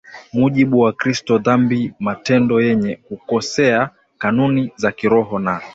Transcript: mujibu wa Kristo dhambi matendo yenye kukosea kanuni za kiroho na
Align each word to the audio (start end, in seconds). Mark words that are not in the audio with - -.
mujibu 0.33 0.79
wa 0.79 0.93
Kristo 0.93 1.37
dhambi 1.37 1.93
matendo 1.99 2.61
yenye 2.61 2.95
kukosea 2.95 3.89
kanuni 4.17 4.71
za 4.75 4.91
kiroho 4.91 5.39
na 5.39 5.61